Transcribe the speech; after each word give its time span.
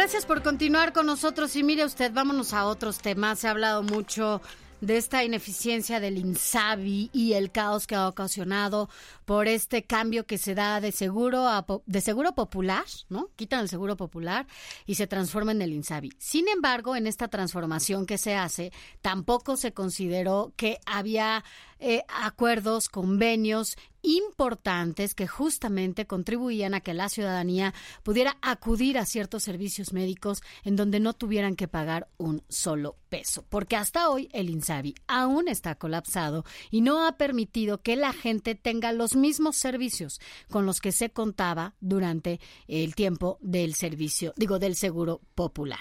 Gracias 0.00 0.24
por 0.24 0.42
continuar 0.42 0.94
con 0.94 1.04
nosotros 1.04 1.54
y 1.56 1.62
mire 1.62 1.84
usted, 1.84 2.10
vámonos 2.10 2.54
a 2.54 2.64
otros 2.64 3.00
temas. 3.00 3.40
Se 3.40 3.48
ha 3.48 3.50
hablado 3.50 3.82
mucho 3.82 4.40
de 4.80 4.96
esta 4.96 5.24
ineficiencia 5.24 6.00
del 6.00 6.16
INSABI 6.16 7.10
y 7.12 7.34
el 7.34 7.50
caos 7.50 7.86
que 7.86 7.96
ha 7.96 8.08
ocasionado 8.08 8.88
por 9.26 9.46
este 9.46 9.84
cambio 9.84 10.24
que 10.24 10.38
se 10.38 10.54
da 10.54 10.80
de 10.80 10.92
seguro 10.92 11.46
a, 11.46 11.66
de 11.84 12.00
seguro 12.00 12.34
popular, 12.34 12.86
¿no? 13.10 13.28
Quitan 13.36 13.60
el 13.60 13.68
seguro 13.68 13.98
popular 13.98 14.46
y 14.86 14.94
se 14.94 15.06
transforma 15.06 15.52
en 15.52 15.60
el 15.60 15.74
INSABI. 15.74 16.14
Sin 16.16 16.48
embargo, 16.48 16.96
en 16.96 17.06
esta 17.06 17.28
transformación 17.28 18.06
que 18.06 18.16
se 18.16 18.34
hace, 18.34 18.72
tampoco 19.02 19.58
se 19.58 19.72
consideró 19.72 20.54
que 20.56 20.78
había 20.86 21.44
eh, 21.78 22.04
acuerdos, 22.08 22.88
convenios 22.88 23.76
importantes 24.02 25.14
que 25.14 25.26
justamente 25.26 26.06
contribuían 26.06 26.74
a 26.74 26.80
que 26.80 26.94
la 26.94 27.08
ciudadanía 27.08 27.74
pudiera 28.02 28.36
acudir 28.42 28.98
a 28.98 29.06
ciertos 29.06 29.42
servicios 29.42 29.92
médicos 29.92 30.42
en 30.64 30.76
donde 30.76 31.00
no 31.00 31.12
tuvieran 31.12 31.56
que 31.56 31.68
pagar 31.68 32.08
un 32.16 32.42
solo 32.48 32.96
peso. 33.08 33.44
Porque 33.48 33.76
hasta 33.76 34.08
hoy 34.08 34.28
el 34.32 34.50
INSABI 34.50 34.94
aún 35.06 35.48
está 35.48 35.74
colapsado 35.74 36.44
y 36.70 36.80
no 36.80 37.06
ha 37.06 37.16
permitido 37.16 37.82
que 37.82 37.96
la 37.96 38.12
gente 38.12 38.54
tenga 38.54 38.92
los 38.92 39.16
mismos 39.16 39.56
servicios 39.56 40.20
con 40.50 40.66
los 40.66 40.80
que 40.80 40.92
se 40.92 41.10
contaba 41.10 41.74
durante 41.80 42.40
el 42.68 42.94
tiempo 42.94 43.38
del 43.40 43.74
servicio, 43.74 44.32
digo, 44.36 44.58
del 44.58 44.76
seguro 44.76 45.20
popular. 45.34 45.80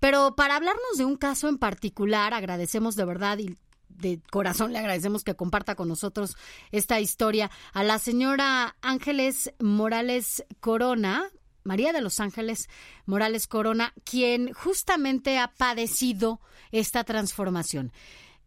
Pero 0.00 0.34
para 0.36 0.56
hablarnos 0.56 0.96
de 0.96 1.04
un 1.04 1.16
caso 1.16 1.48
en 1.48 1.58
particular, 1.58 2.34
agradecemos 2.34 2.96
de 2.96 3.04
verdad 3.04 3.38
y 3.38 3.56
de 4.00 4.20
corazón 4.30 4.72
le 4.72 4.78
agradecemos 4.78 5.24
que 5.24 5.34
comparta 5.34 5.74
con 5.74 5.88
nosotros 5.88 6.36
esta 6.70 7.00
historia 7.00 7.50
a 7.72 7.84
la 7.84 7.98
señora 7.98 8.76
Ángeles 8.80 9.52
Morales 9.58 10.44
Corona, 10.60 11.30
María 11.64 11.92
de 11.92 12.00
los 12.00 12.20
Ángeles 12.20 12.68
Morales 13.06 13.46
Corona, 13.46 13.92
quien 14.04 14.52
justamente 14.52 15.38
ha 15.38 15.52
padecido 15.52 16.40
esta 16.72 17.04
transformación. 17.04 17.92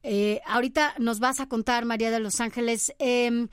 Eh, 0.02 0.42
ahorita 0.46 0.96
nos 1.00 1.20
vas 1.20 1.40
a 1.40 1.48
contar, 1.48 1.86
María 1.86 2.12
de 2.12 2.20
los 2.20 2.42
Ángeles, 2.42 2.94
em, 3.00 3.48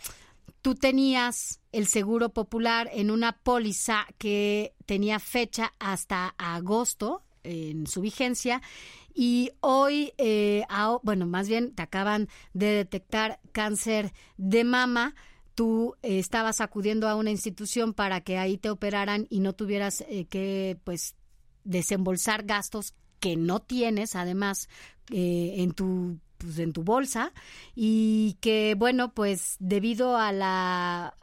tú 0.62 0.74
tenías 0.74 1.60
el 1.72 1.86
seguro 1.86 2.30
popular 2.30 2.90
en 2.92 3.10
una 3.10 3.38
póliza 3.38 4.06
que 4.18 4.74
tenía 4.86 5.20
fecha 5.20 5.74
hasta 5.78 6.34
agosto 6.38 7.22
en 7.42 7.86
su 7.86 8.00
vigencia 8.00 8.60
y 9.14 9.52
hoy, 9.60 10.12
eh, 10.18 10.64
bueno, 11.02 11.26
más 11.26 11.48
bien 11.48 11.74
te 11.74 11.82
acaban 11.82 12.28
de 12.52 12.66
detectar 12.66 13.40
cáncer 13.52 14.12
de 14.36 14.64
mama. 14.64 15.14
Tú 15.54 15.96
eh, 16.02 16.18
estabas 16.18 16.60
acudiendo 16.60 17.08
a 17.08 17.16
una 17.16 17.30
institución 17.30 17.92
para 17.92 18.20
que 18.22 18.38
ahí 18.38 18.56
te 18.56 18.70
operaran 18.70 19.26
y 19.30 19.40
no 19.40 19.52
tuvieras 19.52 20.02
eh, 20.08 20.26
que, 20.26 20.78
pues, 20.84 21.16
desembolsar 21.64 22.44
gastos 22.44 22.94
que 23.18 23.36
no 23.36 23.60
tienes, 23.60 24.16
además, 24.16 24.68
en 25.12 25.72
tu 25.72 26.18
pues, 26.38 26.58
en 26.58 26.72
tu 26.72 26.84
bolsa 26.84 27.32
y 27.74 28.38
que 28.40 28.74
bueno 28.78 29.12
pues 29.12 29.56
debido 29.58 30.16
a 30.16 30.32
la 30.32 31.14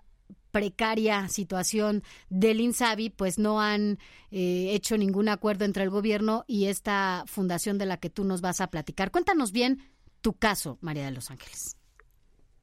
precaria 0.57 1.27
situación 1.27 2.01
del 2.29 2.59
INSABI, 2.59 3.11
pues 3.11 3.37
no 3.37 3.61
han 3.61 3.99
eh, 4.31 4.71
hecho 4.73 4.97
ningún 4.97 5.29
acuerdo 5.29 5.65
entre 5.65 5.83
el 5.83 5.89
gobierno 5.89 6.43
y 6.47 6.67
esta 6.67 7.23
fundación 7.27 7.77
de 7.77 7.85
la 7.85 7.97
que 7.97 8.09
tú 8.09 8.23
nos 8.23 8.41
vas 8.41 8.59
a 8.59 8.67
platicar. 8.67 9.11
Cuéntanos 9.11 9.51
bien 9.51 9.77
tu 10.21 10.33
caso, 10.33 10.77
María 10.81 11.05
de 11.05 11.11
los 11.11 11.29
Ángeles. 11.29 11.77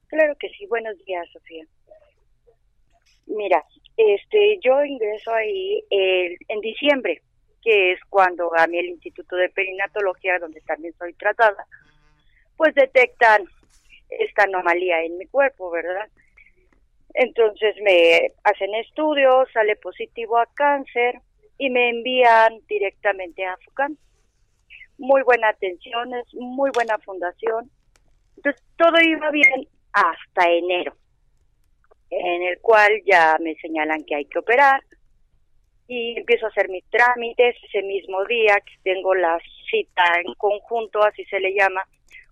Claro 0.09 0.34
que 0.41 0.49
sí. 0.50 0.66
Buenos 0.66 0.97
días, 1.04 1.25
Sofía. 1.33 1.65
Mira, 3.27 3.65
este, 3.97 4.59
yo 4.60 4.84
ingreso 4.84 5.33
ahí 5.33 5.83
en 5.91 6.60
diciembre, 6.60 7.22
que 7.62 7.93
es 7.93 8.00
cuando 8.10 8.50
a 8.56 8.66
mí 8.66 8.78
el 8.78 8.87
Instituto 8.87 9.37
de 9.37 9.49
Perinatología, 9.50 10.38
donde 10.41 10.60
también 10.62 10.94
soy 10.99 11.15
tratada, 11.15 11.65
pues 12.56 12.75
detectan 12.75 13.44
esta 14.10 14.43
anomalía 14.43 15.03
en 15.04 15.16
mi 15.16 15.27
cuerpo, 15.27 15.71
¿verdad? 15.71 16.09
Entonces 17.14 17.76
me 17.82 18.32
hacen 18.42 18.75
estudios, 18.75 19.48
sale 19.52 19.76
positivo 19.76 20.36
a 20.36 20.47
cáncer 20.47 21.20
y 21.58 21.70
me 21.70 21.91
envían 21.91 22.58
directamente 22.69 23.44
a 23.44 23.56
FUCAN. 23.64 23.97
Muy 24.98 25.22
buena 25.22 25.48
atención, 25.48 26.12
es 26.14 26.34
muy 26.34 26.70
buena 26.74 26.98
fundación. 26.98 27.70
Entonces 28.36 28.62
todo 28.76 29.00
iba 29.00 29.30
bien 29.30 29.69
hasta 29.92 30.50
enero, 30.50 30.97
en 32.10 32.42
el 32.42 32.60
cual 32.60 32.91
ya 33.06 33.36
me 33.41 33.54
señalan 33.56 34.04
que 34.04 34.16
hay 34.16 34.24
que 34.24 34.41
operar 34.41 34.82
y 35.86 36.19
empiezo 36.19 36.47
a 36.47 36.48
hacer 36.48 36.69
mis 36.69 36.84
trámites 36.91 37.56
ese 37.62 37.82
mismo 37.82 38.24
día 38.24 38.56
que 38.56 38.72
tengo 38.82 39.14
la 39.14 39.38
cita 39.70 40.03
en 40.24 40.34
conjunto, 40.34 41.03
así 41.03 41.24
se 41.26 41.38
le 41.38 41.54
llama, 41.54 41.82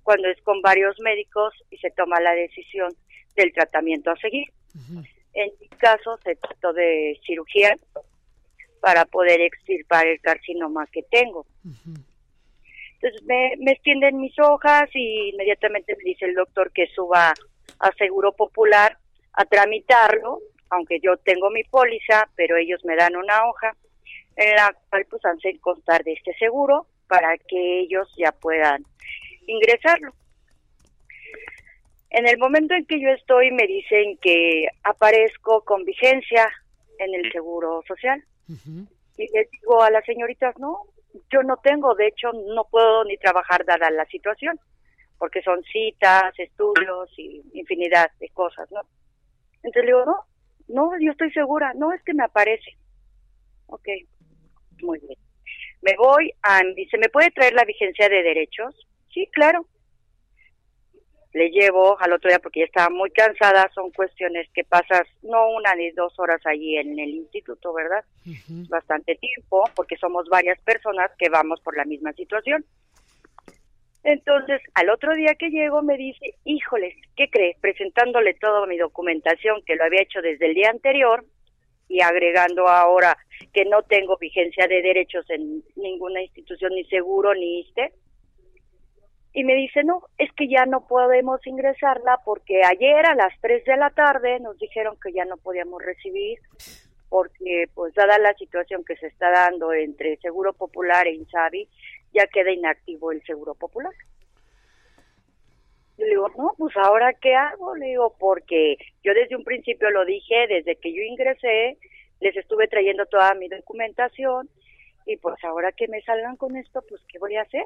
cuando 0.03 0.29
es 0.29 0.41
con 0.43 0.61
varios 0.63 0.99
médicos 1.01 1.55
y 1.71 1.77
se 1.79 1.91
toma 1.91 2.19
la 2.21 2.33
decisión 2.33 2.93
del 3.37 3.53
tratamiento 3.53 4.11
a 4.11 4.17
seguir. 4.17 4.49
En 5.35 5.51
mi 5.61 5.69
caso 5.69 6.19
se 6.25 6.37
trató 6.37 6.73
de 6.73 7.19
cirugía 7.25 7.77
para 8.81 9.05
poder 9.05 9.41
extirpar 9.41 10.07
el 10.07 10.21
carcinoma 10.21 10.87
que 10.87 11.03
tengo. 11.05 11.47
Entonces 12.95 13.23
me, 13.25 13.55
me 13.59 13.73
extienden 13.73 14.21
mis 14.21 14.39
hojas 14.39 14.89
y 14.95 15.31
inmediatamente 15.31 15.97
me 15.97 16.05
dice 16.05 16.27
el 16.27 16.35
doctor 16.35 16.71
que 16.73 16.87
suba 16.89 17.33
a 17.79 17.93
Seguro 17.99 18.33
Popular 18.33 18.99
a 19.35 19.45
tramitarlo, 19.45 20.41
aunque 20.71 21.01
yo 21.01 21.17
tengo 21.17 21.51
mi 21.51 21.65
póliza, 21.65 22.29
pero 22.37 22.57
ellos 22.57 22.85
me 22.85 22.97
dan 22.97 23.17
una 23.17 23.47
hoja 23.49 23.75
en 24.37 24.57
la 24.57 24.75
cual 24.89 25.07
pues 25.09 25.25
hacen 25.25 25.59
constar 25.59 26.05
de 26.05 26.13
este 26.13 26.35
seguro 26.35 26.87
para 27.09 27.37
que 27.37 27.81
ellos 27.81 28.09
ya 28.17 28.33
puedan 28.33 28.85
ingresarlo. 29.47 30.13
En 32.13 32.29
el 32.29 32.37
momento 32.37 32.75
en 32.75 32.85
que 32.85 33.01
yo 33.01 33.09
estoy 33.09 33.51
me 33.53 33.67
dicen 33.67 34.19
que 34.19 34.69
aparezco 34.85 35.65
con 35.65 35.83
vigencia 35.87 36.47
en 36.99 37.15
el 37.15 37.33
Seguro 37.33 37.83
Social. 37.89 38.23
Y 39.17 39.33
les 39.33 39.51
digo 39.51 39.83
a 39.83 39.91
las 39.91 40.05
señoritas, 40.05 40.55
no, 40.59 40.83
yo 41.33 41.43
no 41.43 41.57
tengo, 41.57 41.95
de 41.95 42.09
hecho 42.09 42.31
no 42.55 42.65
puedo 42.71 43.05
ni 43.05 43.17
trabajar 43.17 43.65
dada 43.65 43.91
la 43.91 44.05
situación, 44.07 44.61
porque 45.17 45.41
son 45.41 45.63
citas, 45.65 46.39
estudios 46.39 47.09
y 47.17 47.43
infinidad 47.55 48.11
de 48.21 48.29
cosas, 48.29 48.71
¿no? 48.71 48.83
Entonces 49.63 49.85
le 49.85 49.93
digo, 49.93 50.05
no, 50.05 50.17
no, 50.69 50.91
yo 51.01 51.13
estoy 51.13 51.33
segura, 51.33 51.73
no 51.75 51.95
es 51.95 52.03
que 52.03 52.13
me 52.13 52.25
aparece. 52.25 52.77
Ok, 53.69 53.89
muy 54.83 54.99
bien. 54.99 55.19
Me 55.81 55.97
voy 55.97 56.31
a, 56.43 56.61
dice, 56.77 56.99
¿me 56.99 57.09
puede 57.09 57.31
traer 57.31 57.55
la 57.55 57.65
vigencia 57.65 58.11
de 58.11 58.23
derechos? 58.23 58.87
Sí, 59.15 59.27
claro 59.33 59.67
le 61.33 61.51
llevo 61.51 61.99
al 62.01 62.13
otro 62.13 62.29
día 62.29 62.39
porque 62.39 62.61
ya 62.61 62.67
estaba 62.67 62.91
muy 62.91 63.11
cansada, 63.11 63.71
son 63.75 63.91
cuestiones 63.91 64.49
que 64.53 64.65
pasas 64.65 65.03
no 65.23 65.51
una 65.51 65.75
ni 65.75 65.91
dos 65.93 66.19
horas 66.19 66.41
allí 66.45 66.77
en 66.77 66.99
el 66.99 67.11
instituto, 67.11 67.73
¿verdad? 67.73 68.05
Bastante 68.69 69.15
tiempo, 69.17 69.65
porque 69.75 69.97
somos 69.97 70.29
varias 70.29 70.61
personas 70.61 71.11
que 71.19 71.31
vamos 71.31 71.61
por 71.61 71.77
la 71.77 71.85
misma 71.85 72.13
situación. 72.13 72.65
Entonces, 74.05 74.61
al 74.75 74.91
otro 74.91 75.15
día 75.15 75.35
que 75.37 75.49
llego 75.49 75.81
me 75.81 75.97
dice, 75.97 76.35
híjoles, 76.45 76.95
¿qué 77.17 77.31
crees? 77.31 77.57
Presentándole 77.61 78.35
toda 78.35 78.67
mi 78.67 78.77
documentación 78.77 79.63
que 79.65 79.77
lo 79.77 79.85
había 79.85 80.03
hecho 80.03 80.21
desde 80.21 80.47
el 80.47 80.55
día 80.55 80.71
anterior 80.71 81.25
y 81.89 82.03
agregando 82.03 82.69
ahora 82.69 83.17
que 83.55 83.65
no 83.65 83.83
tengo 83.83 84.17
vigencia 84.19 84.67
de 84.67 84.83
derechos 84.83 85.25
en 85.31 85.63
ninguna 85.77 86.21
institución, 86.21 86.73
ni 86.75 86.85
seguro, 86.85 87.33
ni 87.35 87.61
ISTE 87.61 87.93
y 89.35 89.45
me 89.45 89.55
dice, 89.55 89.83
no, 89.83 90.03
es 90.19 90.31
que 90.33 90.49
ya 90.49 90.67
no 90.67 90.87
podemos 90.87 91.47
ingresarla 91.47 92.21
porque 92.25 92.63
ayer 92.65 93.07
a 93.07 93.15
las 93.15 93.33
3 93.41 93.65
de 93.65 93.77
la 93.77 93.91
tarde 93.91 94.41
nos 94.41 94.59
dijeron 94.59 94.97
que 95.03 95.13
ya 95.13 95.25
no 95.25 95.37
podíamos 95.39 95.83
recibir 95.83 96.39
porque 97.09 97.67
pues 97.75 97.93
dada 97.95 98.19
la 98.19 98.33
situación 98.35 98.85
que 98.87 98.97
se 98.97 99.07
está 99.07 99.31
dando 99.31 99.75
entre 99.75 100.17
Seguro 100.17 100.55
Popular 100.55 101.07
e 101.07 101.13
Insabi, 101.13 101.69
ya 102.15 102.27
queda 102.27 102.51
inactivo 102.51 103.13
el 103.13 103.23
Seguro 103.25 103.55
Popular. 103.55 103.93
Yo 105.99 106.07
le 106.07 106.11
digo, 106.11 106.29
no, 106.39 106.55
pues 106.57 106.75
ahora 106.77 107.13
qué 107.13 107.35
hago, 107.35 107.77
le 107.77 107.89
digo, 107.89 108.17
porque 108.19 108.79
yo 109.05 109.13
desde 109.13 109.37
un 109.37 109.45
principio 109.45 109.91
lo 109.91 110.07
dije, 110.07 110.47
desde 110.49 110.77
que 110.77 110.91
yo 110.91 111.03
ingresé, 111.03 111.77
les 112.21 112.35
estuve 112.35 112.67
trayendo 112.67 113.05
toda 113.05 113.35
mi 113.35 113.47
documentación 113.49 114.49
y 115.05 115.19
pues 115.19 115.37
ahora 115.45 115.71
que 115.73 115.89
me 115.89 116.01
salgan 116.03 116.37
con 116.37 116.57
esto, 116.57 116.83
pues 116.89 117.03
¿qué 117.09 117.19
voy 117.19 117.37
a 117.37 117.43
hacer? 117.43 117.65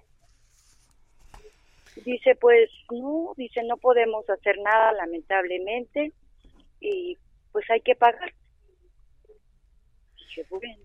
Dice, 2.04 2.34
pues 2.36 2.70
no, 2.90 3.32
dice, 3.36 3.62
no 3.64 3.76
podemos 3.78 4.28
hacer 4.28 4.58
nada 4.58 4.92
lamentablemente 4.92 6.12
y 6.80 7.16
pues 7.52 7.68
hay 7.70 7.80
que 7.80 7.94
pagar. 7.94 8.32
Dije, 10.16 10.46
bueno, 10.50 10.76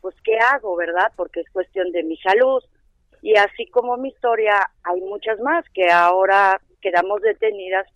pues 0.00 0.14
¿qué 0.24 0.38
hago, 0.38 0.76
verdad? 0.76 1.12
Porque 1.16 1.40
es 1.40 1.50
cuestión 1.50 1.92
de 1.92 2.02
mi 2.02 2.16
salud. 2.18 2.62
Y 3.22 3.36
así 3.36 3.66
como 3.66 3.96
mi 3.96 4.08
historia, 4.08 4.70
hay 4.82 5.00
muchas 5.00 5.38
más 5.40 5.64
que 5.74 5.90
ahora 5.90 6.60
quedamos 6.80 7.20
detenidas 7.22 7.86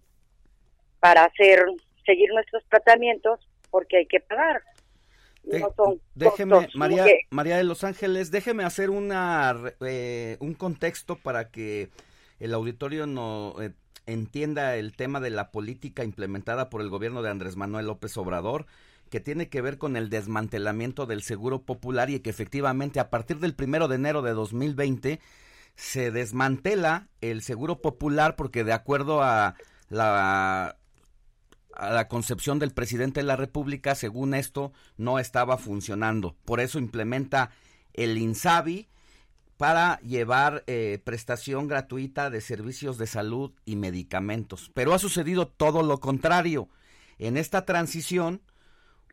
para 1.00 1.25
hacer 1.25 1.64
seguir 2.04 2.30
nuestros 2.32 2.64
tratamientos 2.69 3.40
porque 3.70 3.98
hay 3.98 4.06
que 4.06 4.20
pagar. 4.20 4.62
déjeme, 6.14 6.69
María, 6.75 7.04
María 7.30 7.56
de 7.56 7.64
Los 7.64 7.84
Ángeles, 7.84 8.30
déjeme 8.30 8.64
hacer 8.64 8.90
una, 8.90 9.54
eh, 9.80 10.36
un 10.40 10.54
contexto 10.54 11.16
para 11.16 11.50
que 11.50 11.90
el 12.38 12.55
auditorio 12.55 13.06
no 13.06 13.55
eh, 13.61 13.73
entienda 14.06 14.76
el 14.76 14.94
tema 14.94 15.20
de 15.20 15.31
la 15.31 15.50
política 15.50 16.05
implementada 16.05 16.70
por 16.70 16.81
el 16.81 16.88
gobierno 16.88 17.23
de 17.23 17.31
Andrés 17.31 17.56
Manuel 17.56 17.87
López 17.87 18.17
Obrador 18.17 18.67
que 19.11 19.20
tiene 19.20 19.49
que 19.49 19.62
ver 19.62 19.79
con 19.79 19.96
el 19.96 20.11
desmantelamiento 20.11 21.06
del 21.06 21.23
seguro 21.23 21.62
popular 21.62 22.11
y 22.11 22.20
que 22.20 22.31
efectivamente 22.31 23.00
a 23.00 23.11
partir 23.11 23.38
del 23.38 23.55
primero 23.55 23.88
de 23.88 23.96
enero 23.96 24.23
de 24.23 24.32
2020 24.32 25.20
se 25.76 26.11
desmantela 26.11 27.08
el 27.20 27.43
seguro 27.43 27.81
popular 27.81 28.37
porque 28.37 28.64
de 28.64 28.73
acuerdo 28.73 29.23
a 29.23 29.55
la 29.88 30.76
a 31.79 31.93
la 31.93 32.08
concepción 32.08 32.58
del 32.58 32.73
presidente 32.73 33.20
de 33.20 33.26
la 33.26 33.37
República, 33.37 33.94
según 33.94 34.35
esto, 34.35 34.73
no 34.96 35.20
estaba 35.20 35.56
funcionando. 35.58 36.35
Por 36.44 36.58
eso 36.58 36.81
implementa 36.81 37.50
el 37.94 38.19
INSABI 38.19 38.88
para 39.58 39.99
llevar 40.00 40.62
eh, 40.69 41.00
prestación 41.05 41.66
gratuita 41.66 42.31
de 42.31 42.40
servicios 42.40 42.96
de 42.96 43.08
salud 43.08 43.52
y 43.64 43.75
medicamentos. 43.76 44.70
Pero 44.72 44.94
ha 44.94 45.00
sucedido 45.00 45.49
todo 45.49 45.82
lo 45.82 45.99
contrario. 45.99 46.69
En 47.19 47.37
esta 47.37 47.66
transición, 47.66 48.40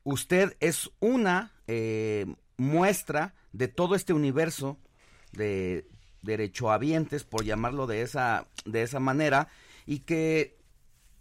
usted 0.03 0.55
es 0.59 0.91
una 0.99 1.51
eh, 1.67 2.27
muestra 2.57 3.33
de 3.53 3.67
todo 3.67 3.95
este 3.95 4.13
universo 4.13 4.77
de 5.31 5.87
derechohabientes, 6.21 7.23
por 7.23 7.43
llamarlo 7.43 7.87
de 7.87 8.03
esa, 8.03 8.47
de 8.65 8.83
esa 8.83 8.99
manera, 8.99 9.47
y 9.87 9.99
que 9.99 10.59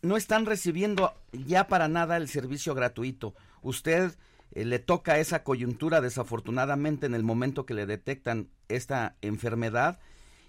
no 0.03 0.19
están 0.19 0.45
recibiendo 0.45 1.15
ya 1.33 1.67
para 1.67 1.89
nada 1.89 2.19
el 2.19 2.29
servicio 2.29 2.75
gratuito. 2.75 3.35
Usted 3.63 4.13
eh, 4.55 4.65
le 4.65 4.79
toca 4.79 5.19
esa 5.19 5.43
coyuntura 5.43 6.01
desafortunadamente 6.01 7.07
en 7.07 7.15
el 7.15 7.23
momento 7.23 7.67
que 7.67 7.75
le 7.75 7.87
detectan 7.87 8.49
esta 8.69 9.17
enfermedad 9.21 9.99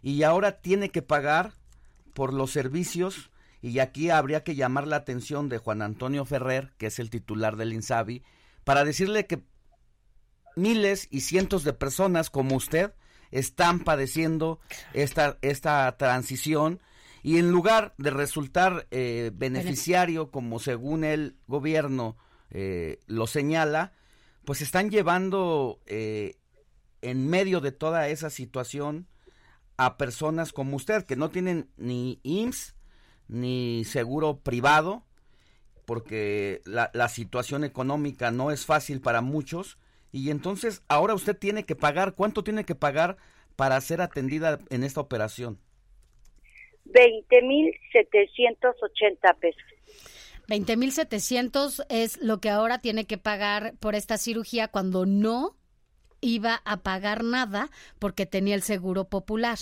y 0.01 0.23
ahora 0.23 0.61
tiene 0.61 0.89
que 0.89 1.01
pagar 1.01 1.53
por 2.13 2.33
los 2.33 2.51
servicios 2.51 3.31
y 3.61 3.79
aquí 3.79 4.11
habría 4.11 4.43
que 4.43 4.55
llamar 4.55 4.85
la 4.85 4.97
atención 4.97 5.49
de 5.49 5.57
Juan 5.57 5.81
Antonio 5.81 6.23
Ferrer, 6.23 6.73
que 6.77 6.87
es 6.87 6.99
el 6.99 7.09
titular 7.09 7.55
del 7.55 7.73
INSABI, 7.73 8.23
para 8.63 8.85
decirle 8.85 9.25
que 9.25 9.43
miles 10.55 11.07
y 11.09 11.21
cientos 11.21 11.63
de 11.63 11.73
personas 11.73 12.29
como 12.29 12.55
usted 12.55 12.93
están 13.31 13.79
padeciendo 13.79 14.59
esta, 14.93 15.39
esta 15.41 15.97
transición 15.97 16.79
y 17.23 17.39
en 17.39 17.49
lugar 17.49 17.95
de 17.97 18.11
resultar 18.11 18.87
eh, 18.91 19.31
beneficiario, 19.33 20.29
como 20.29 20.59
según 20.59 21.03
el 21.03 21.35
gobierno 21.47 22.17
eh, 22.57 22.99
lo 23.05 23.27
señala, 23.27 23.91
pues 24.45 24.61
están 24.61 24.89
llevando 24.89 25.81
eh, 25.87 26.35
en 27.01 27.29
medio 27.29 27.59
de 27.59 27.73
toda 27.73 28.07
esa 28.07 28.29
situación 28.29 29.09
a 29.75 29.97
personas 29.97 30.53
como 30.53 30.77
usted, 30.77 31.03
que 31.03 31.17
no 31.17 31.29
tienen 31.29 31.67
ni 31.75 32.21
IMSS 32.23 32.77
ni 33.27 33.83
seguro 33.83 34.39
privado, 34.39 35.03
porque 35.83 36.61
la, 36.63 36.91
la 36.93 37.09
situación 37.09 37.65
económica 37.65 38.31
no 38.31 38.51
es 38.51 38.65
fácil 38.65 39.01
para 39.01 39.19
muchos, 39.19 39.77
y 40.13 40.29
entonces 40.29 40.81
ahora 40.87 41.13
usted 41.13 41.37
tiene 41.37 41.65
que 41.65 41.75
pagar, 41.75 42.15
¿cuánto 42.15 42.41
tiene 42.41 42.63
que 42.63 42.75
pagar 42.75 43.17
para 43.57 43.81
ser 43.81 43.99
atendida 43.99 44.59
en 44.69 44.85
esta 44.85 45.01
operación? 45.01 45.59
20.780 46.85 49.39
pesos. 49.39 50.24
20.700 50.47 51.85
es 51.89 52.21
lo 52.21 52.39
que 52.39 52.49
ahora 52.49 52.79
tiene 52.79 53.05
que 53.05 53.17
pagar 53.17 53.73
por 53.79 53.95
esta 53.95 54.17
cirugía 54.17 54.67
cuando 54.67 55.05
no 55.05 55.55
iba 56.21 56.61
a 56.65 56.77
pagar 56.77 57.23
nada 57.23 57.69
porque 57.99 58.25
tenía 58.25 58.55
el 58.55 58.61
seguro 58.61 59.05
popular. 59.05 59.57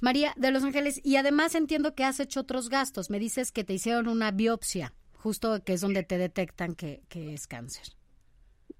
María 0.00 0.32
de 0.36 0.50
Los 0.50 0.64
Ángeles, 0.64 1.00
y 1.04 1.16
además 1.16 1.54
entiendo 1.54 1.94
que 1.94 2.04
has 2.04 2.18
hecho 2.20 2.40
otros 2.40 2.70
gastos. 2.70 3.10
Me 3.10 3.18
dices 3.18 3.52
que 3.52 3.64
te 3.64 3.74
hicieron 3.74 4.08
una 4.08 4.30
biopsia, 4.30 4.94
justo 5.14 5.62
que 5.64 5.74
es 5.74 5.80
donde 5.80 6.02
te 6.02 6.16
detectan 6.18 6.74
que, 6.74 7.02
que 7.08 7.34
es 7.34 7.46
cáncer. 7.46 7.94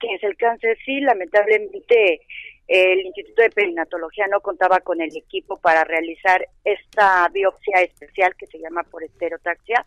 Que 0.01 0.15
es 0.15 0.23
el 0.23 0.37
cáncer, 0.37 0.77
sí, 0.85 1.01
lamentablemente 1.01 2.21
el 2.69 3.01
Instituto 3.01 3.43
de 3.43 3.51
Perinatología 3.51 4.27
no 4.29 4.41
contaba 4.41 4.81
con 4.81 5.01
el 5.01 5.17
equipo 5.17 5.57
para 5.59 5.85
realizar 5.85 6.47
esta 6.65 7.29
biopsia 7.33 7.81
especial 7.81 8.37
que 8.37 8.47
se 8.47 8.59
llama 8.59 8.83
por 8.85 9.03
esterotaxia. 9.03 9.87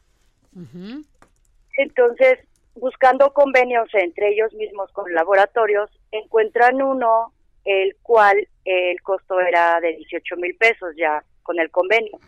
Entonces, 1.78 2.40
buscando 2.76 3.34
convenios 3.34 3.88
entre 3.94 4.30
ellos 4.34 4.52
mismos 4.54 4.92
con 4.92 5.14
laboratorios, 5.14 5.92
encuentran 6.12 6.82
uno 6.82 7.34
el 7.64 7.96
cual 8.02 8.48
el 8.66 9.00
costo 9.04 9.40
era 9.40 9.80
de 9.80 9.96
18 9.98 10.36
mil 10.38 10.56
pesos 10.56 10.96
ya 10.98 11.24
con 11.44 11.60
el 11.60 11.70
convenio. 11.70 12.20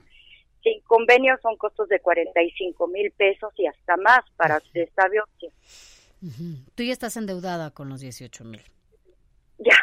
Sin 0.62 0.80
convenio 0.82 1.36
son 1.42 1.58
costos 1.58 1.90
de 1.90 2.00
45 2.00 2.88
mil 2.88 3.12
pesos 3.12 3.52
y 3.58 3.66
hasta 3.66 3.98
más 3.98 4.22
para 4.38 4.62
esta 4.74 5.08
biopsia. 5.10 5.50
Tú 6.76 6.84
ya 6.84 6.94
estás 6.94 7.18
endeudada 7.18 7.72
con 7.72 7.90
los 7.90 8.00
18 8.00 8.46
mil. 8.46 8.62
Ya, 9.58 9.76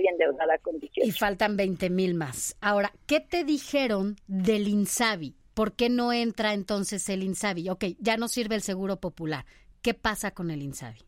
estoy 0.00 0.06
endeudada 0.08 0.58
con 0.58 0.78
18. 0.78 1.08
Y 1.08 1.12
faltan 1.12 1.56
20 1.56 1.90
mil 1.90 2.14
más. 2.14 2.56
Ahora, 2.60 2.92
¿qué 3.06 3.20
te 3.20 3.44
dijeron 3.44 4.16
del 4.26 4.68
INSABI? 4.68 5.34
¿Por 5.54 5.74
qué 5.74 5.88
no 5.88 6.12
entra 6.12 6.54
entonces 6.54 7.08
el 7.08 7.22
INSABI? 7.22 7.70
Ok, 7.70 7.84
ya 7.98 8.16
no 8.16 8.28
sirve 8.28 8.54
el 8.54 8.62
seguro 8.62 8.96
popular. 8.96 9.44
¿Qué 9.82 9.94
pasa 9.94 10.32
con 10.32 10.50
el 10.50 10.62
INSABI? 10.62 11.00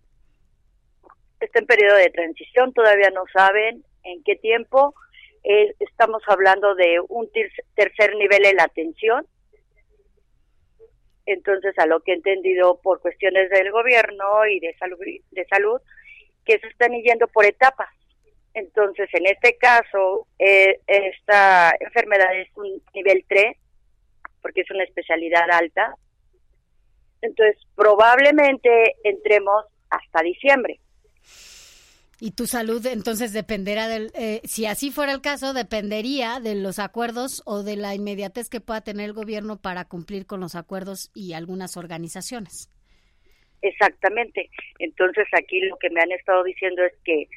Está 1.41 1.59
en 1.59 1.67
periodo 1.67 1.97
de 1.97 2.11
transición, 2.11 2.73
todavía 2.73 3.11
no 3.11 3.25
saben 3.33 3.85
en 4.05 4.23
qué 4.25 4.37
tiempo. 4.37 4.95
Eh, 5.45 5.75
estamos 5.81 6.23
hablando 6.29 6.75
de 6.75 7.01
un 7.09 7.29
tercer 7.75 8.15
nivel 8.17 8.47
en 8.47 8.57
la 8.57 8.65
atención. 8.65 9.27
Entonces, 11.27 11.77
a 11.79 11.87
lo 11.87 12.01
que 12.01 12.13
he 12.13 12.15
entendido 12.17 12.81
por 12.81 13.01
cuestiones 13.01 13.49
del 13.51 13.71
gobierno 13.71 14.47
y 14.47 14.61
de 14.61 14.75
salud, 14.77 14.99
de 15.31 15.45
salud 15.47 15.81
que 16.45 16.59
se 16.59 16.67
están 16.67 16.93
yendo 16.93 17.29
por 17.29 17.45
etapas. 17.45 17.89
Entonces, 18.55 19.09
en 19.13 19.27
este 19.27 19.57
caso, 19.57 20.27
eh, 20.39 20.81
esta 20.87 21.73
enfermedad 21.81 22.39
es 22.39 22.49
un 22.57 22.83
nivel 22.95 23.25
3, 23.29 23.57
porque 24.43 24.61
es 24.61 24.71
una 24.71 24.85
especialidad 24.85 25.51
alta. 25.51 25.95
Entonces, 27.23 27.57
probablemente 27.75 28.97
entremos 29.05 29.65
hasta 29.89 30.23
diciembre. 30.23 30.81
Y 32.21 32.33
tu 32.33 32.47
salud 32.47 32.87
entonces 32.87 33.33
dependerá 33.33 33.89
del, 33.89 34.13
eh, 34.15 34.43
si 34.45 34.67
así 34.67 34.93
fuera 34.93 35.11
el 35.11 35.21
caso, 35.21 35.55
dependería 35.55 36.39
de 36.39 36.55
los 36.55 36.79
acuerdos 36.79 37.43
o 37.47 37.65
de 37.65 37.75
la 37.75 37.97
inmediatez 37.97 38.49
que 38.49 38.61
pueda 38.61 38.81
tener 38.81 39.07
el 39.07 39.13
gobierno 39.13 39.61
para 39.61 39.87
cumplir 39.87 40.25
con 40.25 40.39
los 40.39 40.55
acuerdos 40.55 41.11
y 41.15 41.33
algunas 41.33 41.77
organizaciones. 41.77 42.71
Exactamente. 43.61 44.51
Entonces 44.79 45.27
aquí 45.33 45.63
lo 45.63 45.77
que 45.79 45.91
me 45.91 46.01
han 46.01 46.13
estado 46.13 46.45
diciendo 46.45 46.85
es 46.85 46.93
que 47.05 47.29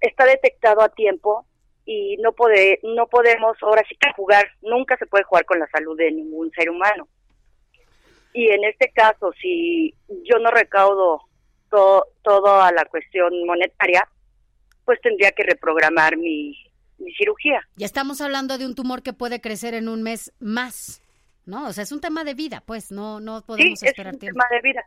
está 0.00 0.24
detectado 0.24 0.82
a 0.82 0.88
tiempo 0.88 1.46
y 1.84 2.16
no 2.18 2.32
puede, 2.32 2.80
no 2.82 3.06
podemos 3.06 3.56
ahora 3.62 3.82
sí 3.88 3.96
que 3.98 4.12
jugar, 4.12 4.46
nunca 4.60 4.96
se 4.98 5.06
puede 5.06 5.24
jugar 5.24 5.46
con 5.46 5.58
la 5.58 5.66
salud 5.68 5.96
de 5.96 6.12
ningún 6.12 6.50
ser 6.52 6.70
humano. 6.70 7.08
Y 8.34 8.48
en 8.48 8.64
este 8.64 8.90
caso, 8.90 9.32
si 9.40 9.94
yo 10.08 10.38
no 10.38 10.50
recaudo 10.50 11.22
todo, 11.70 12.06
toda 12.22 12.70
la 12.72 12.84
cuestión 12.84 13.32
monetaria, 13.46 14.06
pues 14.84 15.00
tendría 15.00 15.32
que 15.32 15.44
reprogramar 15.44 16.16
mi, 16.16 16.54
mi 16.98 17.12
cirugía. 17.14 17.66
Ya 17.76 17.86
estamos 17.86 18.20
hablando 18.20 18.58
de 18.58 18.66
un 18.66 18.74
tumor 18.74 19.02
que 19.02 19.12
puede 19.12 19.40
crecer 19.40 19.74
en 19.74 19.88
un 19.88 20.02
mes 20.02 20.32
más, 20.40 21.02
¿no? 21.46 21.68
O 21.68 21.72
sea, 21.72 21.84
es 21.84 21.92
un 21.92 22.00
tema 22.00 22.24
de 22.24 22.34
vida, 22.34 22.62
pues, 22.64 22.92
no, 22.92 23.20
no 23.20 23.42
podemos 23.42 23.82
esperar 23.82 24.14
es 24.14 24.22
un 24.22 24.28
tema 24.28 24.44
de 24.50 24.60
vida. 24.60 24.84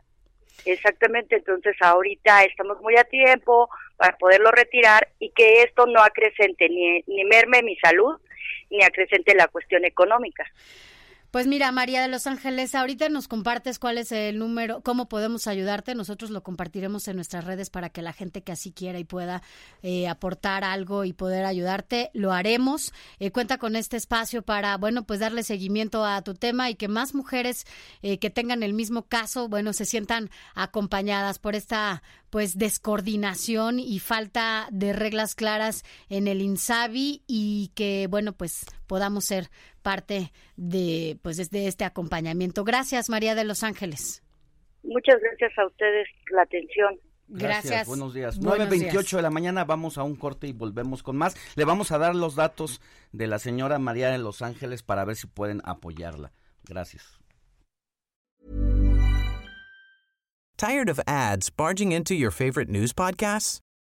Exactamente, 0.64 1.36
entonces 1.36 1.76
ahorita 1.80 2.44
estamos 2.44 2.80
muy 2.80 2.96
a 2.96 3.04
tiempo 3.04 3.68
para 3.96 4.16
poderlo 4.16 4.50
retirar 4.50 5.08
y 5.18 5.30
que 5.30 5.62
esto 5.62 5.86
no 5.86 6.00
acrecente 6.00 6.68
ni, 6.68 7.02
ni 7.06 7.24
merme 7.24 7.62
mi 7.62 7.76
salud 7.76 8.20
ni 8.70 8.82
acrecente 8.82 9.34
la 9.34 9.48
cuestión 9.48 9.84
económica. 9.84 10.44
Pues 11.32 11.46
mira, 11.46 11.72
María 11.72 12.02
de 12.02 12.08
Los 12.08 12.26
Ángeles, 12.26 12.74
ahorita 12.74 13.08
nos 13.08 13.26
compartes 13.26 13.78
cuál 13.78 13.96
es 13.96 14.12
el 14.12 14.38
número, 14.38 14.82
cómo 14.82 15.08
podemos 15.08 15.46
ayudarte. 15.46 15.94
Nosotros 15.94 16.30
lo 16.30 16.42
compartiremos 16.42 17.08
en 17.08 17.16
nuestras 17.16 17.46
redes 17.46 17.70
para 17.70 17.88
que 17.88 18.02
la 18.02 18.12
gente 18.12 18.42
que 18.42 18.52
así 18.52 18.70
quiera 18.70 18.98
y 18.98 19.04
pueda 19.04 19.42
eh, 19.82 20.08
aportar 20.08 20.62
algo 20.62 21.06
y 21.06 21.14
poder 21.14 21.46
ayudarte, 21.46 22.10
lo 22.12 22.34
haremos. 22.34 22.92
Eh, 23.18 23.30
cuenta 23.30 23.56
con 23.56 23.76
este 23.76 23.96
espacio 23.96 24.42
para, 24.42 24.76
bueno, 24.76 25.06
pues 25.06 25.20
darle 25.20 25.42
seguimiento 25.42 26.04
a 26.04 26.20
tu 26.20 26.34
tema 26.34 26.68
y 26.68 26.74
que 26.74 26.88
más 26.88 27.14
mujeres 27.14 27.64
eh, 28.02 28.18
que 28.18 28.28
tengan 28.28 28.62
el 28.62 28.74
mismo 28.74 29.04
caso, 29.04 29.48
bueno, 29.48 29.72
se 29.72 29.86
sientan 29.86 30.28
acompañadas 30.54 31.38
por 31.38 31.54
esta 31.54 32.02
pues 32.28 32.56
descoordinación 32.56 33.78
y 33.78 33.98
falta 33.98 34.66
de 34.70 34.94
reglas 34.94 35.34
claras 35.34 35.84
en 36.08 36.28
el 36.28 36.40
INSABI 36.40 37.22
y 37.26 37.70
que 37.74 38.06
bueno 38.08 38.32
pues 38.32 38.64
podamos 38.86 39.26
ser 39.26 39.50
parte 39.82 40.32
de 40.56 41.18
pues 41.22 41.50
de 41.50 41.66
este 41.66 41.84
acompañamiento. 41.84 42.64
Gracias 42.64 43.10
María 43.10 43.34
de 43.34 43.44
Los 43.44 43.62
Ángeles. 43.62 44.22
Muchas 44.82 45.20
gracias 45.20 45.58
a 45.58 45.66
ustedes 45.66 46.08
la 46.30 46.42
atención. 46.42 46.98
Gracias. 47.28 47.86
Buenos 47.86 48.12
días. 48.12 48.40
9.28 48.40 49.16
de 49.16 49.22
la 49.22 49.30
mañana, 49.30 49.64
vamos 49.64 49.96
a 49.96 50.02
un 50.02 50.16
corte 50.16 50.48
y 50.48 50.52
volvemos 50.52 51.02
con 51.02 51.16
más. 51.16 51.34
Le 51.56 51.64
vamos 51.64 51.90
a 51.90 51.98
dar 51.98 52.14
los 52.14 52.34
datos 52.34 52.80
de 53.12 53.26
la 53.26 53.38
señora 53.38 53.78
María 53.78 54.10
de 54.10 54.18
Los 54.18 54.42
Ángeles 54.42 54.82
para 54.82 55.04
ver 55.04 55.16
si 55.16 55.26
pueden 55.26 55.62
apoyarla. 55.64 56.32
Gracias. 56.64 57.18
Tired 60.56 60.88
of 60.88 61.00
ads 61.06 61.50
barging 61.50 61.90
into 61.90 62.14
your 62.14 62.30
favorite 62.30 62.70
news 62.70 62.92
podcasts? 62.92 63.60